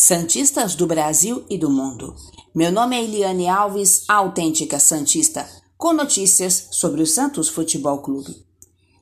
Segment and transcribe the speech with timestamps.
[0.00, 2.14] Santistas do Brasil e do mundo.
[2.54, 5.44] Meu nome é Eliane Alves, autêntica Santista,
[5.76, 8.47] com notícias sobre o Santos Futebol Clube.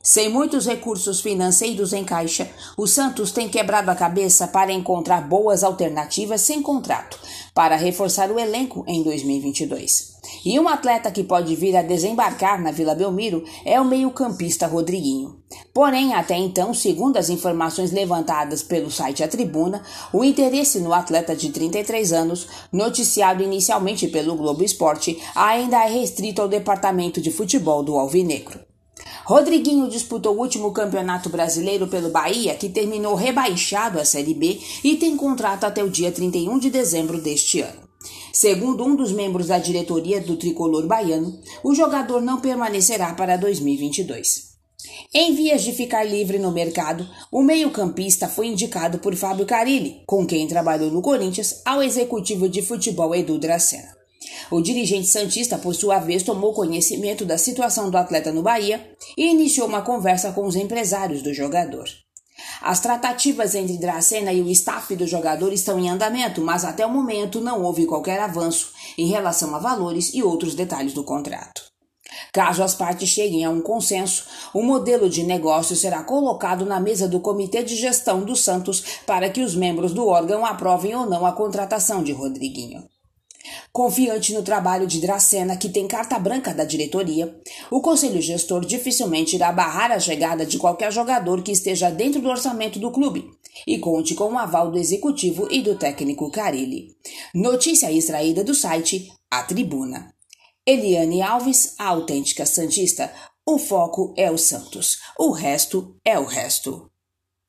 [0.09, 5.65] Sem muitos recursos financeiros em caixa, o Santos tem quebrado a cabeça para encontrar boas
[5.65, 7.19] alternativas sem contrato
[7.53, 10.15] para reforçar o elenco em 2022.
[10.45, 15.41] E um atleta que pode vir a desembarcar na Vila Belmiro é o meio-campista Rodriguinho.
[15.73, 19.83] Porém, até então, segundo as informações levantadas pelo site A Tribuna,
[20.13, 26.41] o interesse no atleta de 33 anos, noticiado inicialmente pelo Globo Esporte, ainda é restrito
[26.41, 28.66] ao departamento de futebol do Alvinegro.
[29.27, 34.95] Rodriguinho disputou o último campeonato brasileiro pelo Bahia, que terminou rebaixado à Série B e
[34.95, 37.81] tem contrato até o dia 31 de dezembro deste ano.
[38.31, 44.47] Segundo um dos membros da diretoria do tricolor baiano, o jogador não permanecerá para 2022.
[45.13, 50.25] Em vias de ficar livre no mercado, o meio-campista foi indicado por Fábio Carilli, com
[50.25, 53.96] quem trabalhou no Corinthians, ao executivo de futebol Edu Dracena.
[54.49, 59.27] O dirigente Santista, por sua vez, tomou conhecimento da situação do atleta no Bahia e
[59.27, 61.87] iniciou uma conversa com os empresários do jogador.
[62.61, 66.89] As tratativas entre Dracena e o staff do jogador estão em andamento, mas até o
[66.89, 71.63] momento não houve qualquer avanço em relação a valores e outros detalhes do contrato.
[72.31, 77.07] Caso as partes cheguem a um consenso, o modelo de negócio será colocado na mesa
[77.07, 81.25] do Comitê de Gestão do Santos para que os membros do órgão aprovem ou não
[81.25, 82.83] a contratação de Rodriguinho.
[83.77, 87.39] Confiante no trabalho de Dracena, que tem carta branca da diretoria,
[87.69, 92.27] o conselho gestor dificilmente irá barrar a chegada de qualquer jogador que esteja dentro do
[92.27, 93.29] orçamento do clube
[93.67, 96.87] e conte com o aval do executivo e do técnico Carilli.
[97.35, 100.11] Notícia extraída do site A Tribuna.
[100.65, 103.13] Eliane Alves, a autêntica Santista.
[103.45, 106.89] O foco é o Santos, o resto é o resto.